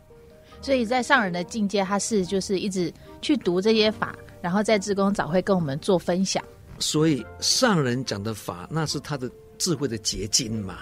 [0.62, 6.42] 所以在上人的境界，他是就是一直去读这些法，然后在志工早会跟我们做分享。
[6.78, 10.78] 所以上人讲的法，那是他的智慧的结晶嘛。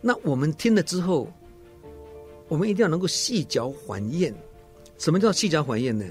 [0.00, 1.30] 那我们听了之后，
[2.48, 4.32] 我们一定要能够细嚼缓咽。
[4.98, 6.04] 什么叫细嚼缓咽呢？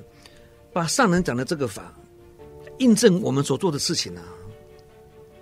[0.73, 1.93] 把上人讲的这个法。
[2.79, 4.23] 印证我们所做的事情啊！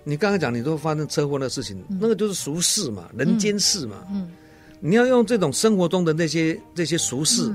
[0.04, 4.04] 你刚刚讲你都发生车祸的事情，嗯、那个就是俗事嘛，人间事嘛。
[4.10, 4.32] 嗯，嗯
[4.80, 7.54] 你要用这种生活中的那些这些俗事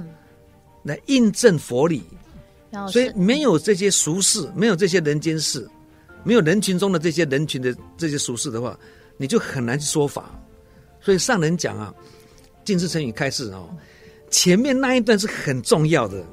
[0.85, 2.05] 来印证佛理，
[2.71, 5.69] 嗯、所以没有这些俗事，没有这些人间事，
[6.23, 8.79] 没有人群中的这些人群的这些俗事的话，
[9.17, 10.31] 你就很难去说法。
[11.01, 11.93] 所以上人讲啊，
[12.65, 13.69] 尽释成语开示哦，
[14.31, 16.25] 前面那一段是很重要的，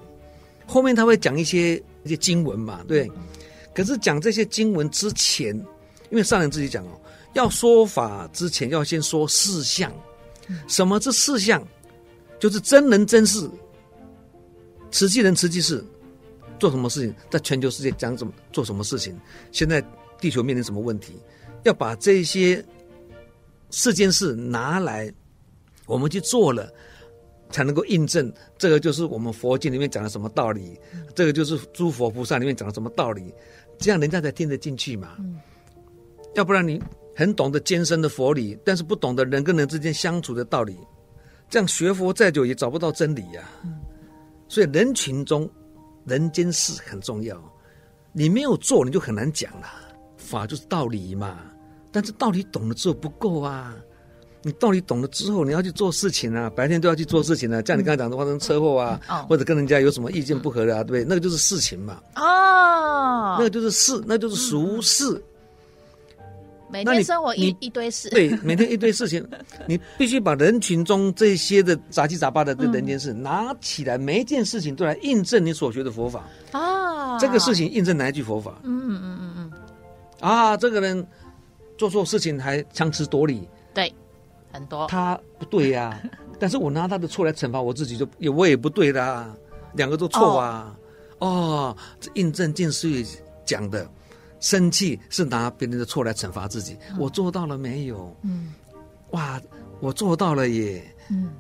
[0.68, 3.10] 后面他会讲一些一些经文嘛，对。
[3.74, 5.56] 可是讲这些经文之前，
[6.10, 7.00] 因为上人自己讲哦，
[7.34, 9.92] 要说法之前要先说事相。
[10.68, 11.66] 什么是事相？
[12.40, 13.50] 就是真人真事，
[14.92, 15.84] 实际人实际事，
[16.60, 19.18] 做什么事情，在全球世界讲怎么做什么事情。
[19.52, 19.84] 现在
[20.20, 21.14] 地球面临什么问题？
[21.64, 22.64] 要把这些
[23.70, 25.12] 四件事拿来，
[25.86, 26.72] 我们去做了。
[27.52, 30.76] 才能够印证这个就是我们佛经里面讲的什么道理，
[31.14, 33.32] 这个就是诸佛菩萨里面讲的什么道理，
[33.84, 35.18] 这样人家才听得进去嘛。
[36.36, 36.82] 要不然你
[37.14, 40.78] 很懂得艰深的佛理，但是不懂得人跟人之间相处的道理，
[41.50, 43.44] 这样学佛再久也找不到真理呀。
[44.48, 45.50] 所以人群中
[46.06, 47.38] 人间事很重要，
[48.14, 49.68] 你没有做你就很难讲了。
[50.16, 51.42] 法就是道理嘛，
[51.92, 53.76] 但是道理懂了之后不够啊。
[54.44, 57.62] 你道理懂了之后，你要去做事情啊，白天都要去做事情啊。
[57.66, 61.06] 像你刚才讲的发生车祸啊，嗯、或者跟人家有什么意见不合的啊，对不对？
[61.08, 62.00] 那个就是事情嘛。
[62.16, 65.24] 哦，那个就是事，那就是俗事。
[66.70, 69.24] 每天生活一一堆事，对，每天一堆事情，
[69.68, 76.24] 你必须把人群中这些的杂七杂八的这人间事、嗯、拿起来，每一件事情都来印证你所学的佛法。
[76.52, 78.60] 啊，这个事情印证哪一句佛法？
[78.64, 79.52] 嗯嗯嗯嗯嗯。
[80.20, 81.06] 啊，这个人
[81.78, 83.48] 做错事情还强词夺理。
[84.54, 84.60] 对。
[84.60, 86.02] 很多他不对呀、啊，
[86.40, 89.36] 但是我拿他的错来惩罚我自己就，就也我也不对的，
[89.74, 90.78] 两个都错啊。
[91.20, 93.06] 哦，哦，这印证静思语
[93.46, 93.90] 讲的，
[94.40, 96.78] 生气是拿别人的错来惩罚自己。
[96.92, 98.16] 嗯、我做到了没有？
[98.22, 98.54] 嗯，
[99.12, 99.42] 哇，
[99.80, 100.84] 我做到了耶。
[101.10, 101.32] 嗯，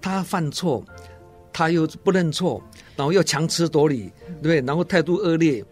[0.00, 0.82] 他犯错，
[1.52, 2.62] 他又不认错，
[2.96, 4.60] 然后又强词夺理，对不对？
[4.62, 5.64] 然后态度恶劣，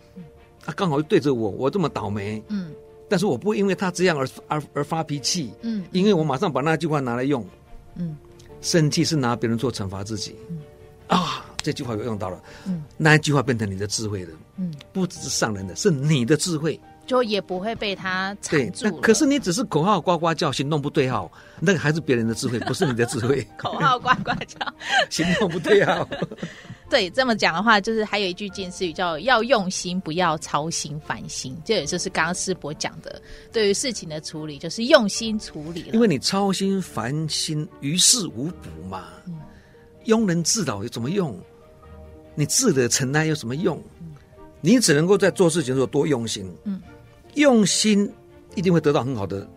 [0.64, 2.42] 他刚好又对着我，我这么倒霉。
[2.48, 2.72] 嗯，
[3.08, 5.52] 但是我不会因为他这样而而而发脾气。
[5.62, 7.44] 嗯，因为我马上把那句话拿来用。
[7.96, 8.16] 嗯，
[8.60, 10.34] 生气是拿别人做惩罚自己。
[10.48, 10.58] 嗯
[11.06, 12.42] 啊，这句话又用到了。
[12.66, 14.30] 嗯，那一句话变成你的智慧了。
[14.56, 19.00] 嗯，不只是上人的，是你的智慧，就也不会被他缠住。
[19.00, 23.46] 可是你只是口号呱呱叫，行动不对号，那个还是别人的智慧， 不是你的智慧。
[23.56, 24.74] 口号呱呱叫，
[25.10, 26.08] 行动不对号。
[26.90, 31.56] 对，这么讲的话，就是还有一句近似语叫“要用心，不要操心烦心”。
[31.64, 35.88] 这也就是刚刚师伯讲的，对于事情的处理，就是用心处理了。
[35.94, 39.04] 因为你操心烦心，于事无补嘛。
[39.26, 39.40] 嗯
[40.04, 41.34] 庸人自扰有什么用？
[42.34, 43.82] 你自得承担有什么用？
[44.60, 46.46] 你只能够在做事情的时候多用心。
[46.64, 46.78] 嗯，
[47.34, 48.10] 用心
[48.54, 49.48] 一定会得到很好的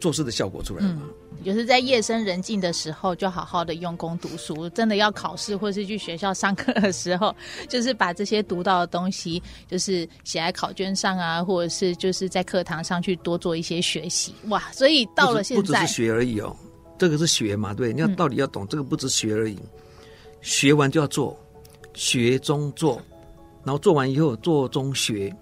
[0.00, 0.84] 做事的效果出来。
[0.84, 1.02] 嗯，
[1.44, 4.68] 就是在夜深人静的时候，就好好的用功读书。
[4.70, 7.34] 真的要考试或是去学校上课的时候，
[7.68, 14.34] 就是把这些读到的东西，就是写在考卷上啊，或者是就是在课堂上去多做一些学习。
[14.48, 16.54] 哇，所以到了现在，不只是学而已哦，
[16.98, 17.72] 这个是学嘛？
[17.72, 19.58] 对，你要到底要懂，嗯，这个不只学而已。
[20.40, 21.38] 学完就要做，
[21.94, 23.00] 学中做，
[23.64, 25.32] 然后做完以后做中学。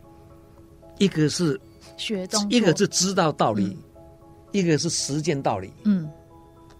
[0.98, 1.59] 一个是
[2.00, 4.02] 学中，一个是知道道理，嗯、
[4.52, 5.72] 一个是实践道理。
[5.84, 6.10] 嗯，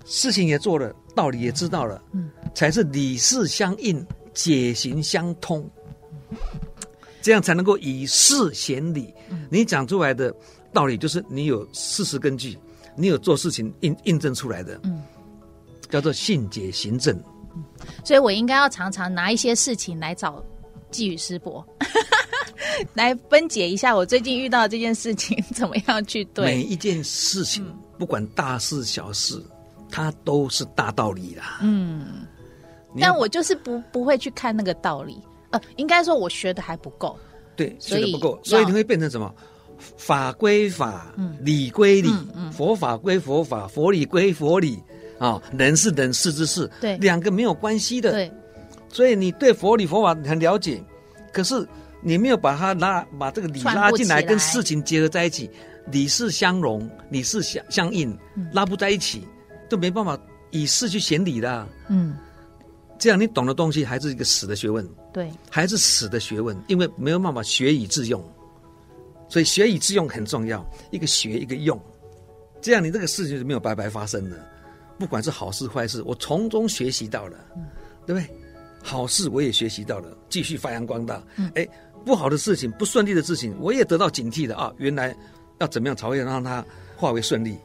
[0.07, 5.69] 事情也做了，道理也知道了，嗯，才是理事相应，解行相通，
[7.21, 9.13] 这样才能够以事显理。
[9.29, 10.35] 嗯、你讲出来的
[10.73, 12.59] 道理，就是你有事实根据，
[12.97, 15.03] 你有做事情印印证出来的，嗯，
[15.91, 17.23] 叫做信解行证。
[18.05, 20.43] 所以我应该要常常拿一些事情来找
[20.91, 21.67] 寄语师伯，
[22.95, 26.45] 来分解一下我最近遇到的这件事情怎么样去对。
[26.45, 29.43] 每一件事情，嗯、不管大事小事，
[29.91, 31.59] 它都是大道理啦。
[31.63, 32.27] 嗯，
[33.01, 35.21] 但我就是不不会去看那个道理。
[35.51, 37.19] 呃，应该说我学的还不够。
[37.57, 39.35] 对，学的不够，所以你会变成什么？
[39.97, 44.83] 法归法，嗯、理归理，嗯嗯、佛法归佛法，佛理归佛理。
[45.19, 48.33] 啊、哦，人是人，事之事，对，两个没有关系的，对，
[48.89, 50.83] 所以你对佛理佛法很了解，
[51.31, 51.69] 可是
[52.03, 55.51] 你没有把它拉，把这个理拉进来，跟事情结合在一起，
[55.87, 58.17] 理事相容，理事相相应，
[58.53, 59.27] 拉不在一起，
[59.69, 60.19] 就没办法
[60.51, 62.17] 以事去显理的，嗯，
[62.99, 68.23] 这样你懂的东西还是一个死的学问，对，还是死的学问，因为没有办法学以致用，
[69.29, 71.81] 所以学以致用很重要，一个学一个用，
[72.61, 74.37] 这样你这个事情就没有白白发生的。
[74.99, 77.65] 不管是好事坏事，我从中学习到了，嗯、
[78.07, 78.29] 对不对？
[78.83, 81.23] 好事我也学习到了，继续发扬光大。
[81.37, 81.67] 嗯，哎，
[82.05, 84.73] 不好的事情、不顺利的事情，我也得到警惕的啊！
[84.79, 85.15] 原来
[85.59, 86.65] 要怎么样才会让它
[86.97, 87.57] 化为顺利？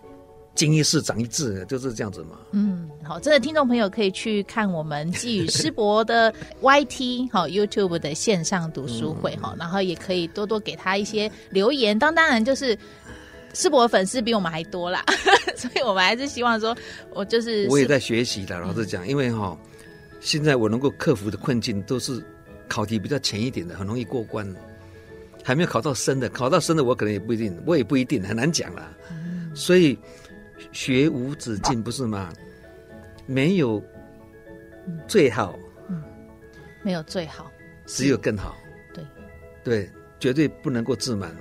[0.54, 2.38] 经一事长一智，就是这样子嘛。
[2.52, 11.98] 嗯，好，这个听众朋友可以去看我们寄语师伯的 YT 好 YouTube 的线上读书会哈，嗯、然后也可以多多给他一些留言。
[11.98, 12.78] 当当然就是。
[13.58, 15.02] 师伯粉丝比我们还多啦，
[15.56, 16.76] 所以我们还是希望说，
[17.14, 18.60] 我就是我也在学习的。
[18.60, 19.58] 老实讲，因为哈，
[20.20, 22.22] 现在我能够克服的困境都是
[22.68, 24.48] 考题比较浅一点的，很容易过关。
[25.44, 28.92] 还没有考到深的，考到深的我可能也不一定，我也不一定，很难讲啦。
[29.54, 29.98] 所以
[30.72, 32.34] 学无止境，不是吗？
[33.26, 33.82] 没有
[35.08, 35.58] 最好，
[36.84, 37.52] 没有最好，
[37.86, 38.56] 只有更好。
[38.94, 39.04] 对
[39.64, 41.36] 对，绝对不能够自满，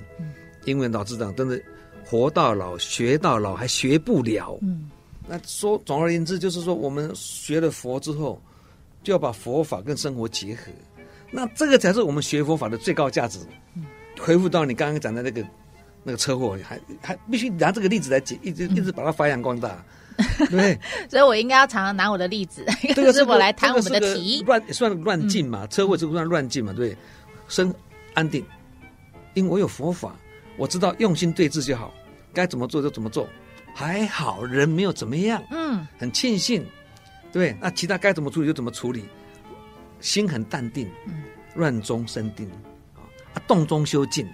[0.64, 1.60] 因为老师长真的。
[2.06, 4.58] 活到老，学到老，还学不了。
[4.60, 4.90] 嗯，
[5.26, 8.38] 那说总而言之，就是说我们学了佛之后，
[9.02, 10.64] 就要把佛法跟生活结合。
[11.34, 13.40] 那这个才是我们学佛法的最高价值。
[13.74, 13.84] 嗯，
[14.20, 15.44] 回复到你刚刚讲的那个
[16.04, 19.84] 那个车祸，还还必须拿这个例子来解，一直一直把它发扬光大，
[20.16, 20.78] 嗯、对。
[21.08, 24.44] 所以我应该要常常拿我的例子，这个是我来谈我们的题。
[24.46, 26.96] 乱算乱进嘛，嗯、车祸这个算乱进嘛，对。
[27.48, 27.74] 生
[28.14, 28.44] 安定，
[29.34, 30.14] 因为我有佛法。
[30.56, 31.92] 我知道用心对治就好，
[32.32, 33.28] 该怎么做就怎么做，
[33.74, 36.64] 还好人没有怎么样，嗯，很庆幸，
[37.32, 39.04] 对，那其他该怎么处理就怎么处理，
[40.04, 41.22] 心很淡定，嗯，
[41.54, 42.46] 乱中生定，
[43.32, 44.28] 啊，动中修静，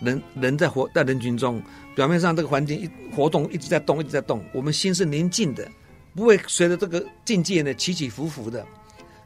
[0.00, 1.62] 人人在活在人群中，
[1.94, 5.70] 表面上这个环境一活动一直在动一直在动，我们心是宁静的，
[6.16, 8.66] 不会随着这个境界呢起起伏伏的，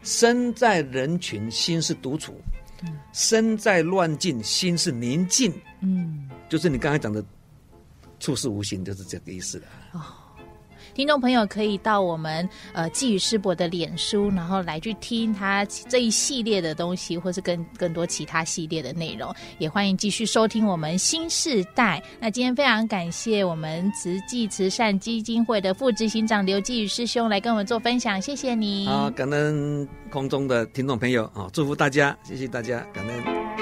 [0.02, 2.38] 身在人群心是独处，
[2.82, 6.28] 嗯，身在乱境心是宁静，嗯。
[6.48, 7.24] 就是你刚才讲的
[8.20, 9.64] 处事无形，就是这个意思了。
[9.94, 10.00] 哦，
[10.96, 19.30] 听众朋友可以到我们呃寄语师伯的脸书，然后来去听他这一系列的东西，或是更更多其他系列的内容。
[19.58, 22.02] 也欢迎继续收听我们新世代。
[22.18, 28.86] 那今天非常感谢我们慈济慈善基金会的副执行长刘寄语师兄来跟我们做分享，谢谢你。
[28.86, 33.55] 好，感恩空中的听众朋友啊，祝福大家，谢谢大家，感恩。